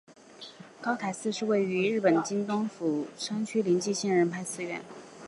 [0.81, 4.81] 高台寺是位在日本京都府京都市东山区的临济宗建仁寺派寺院。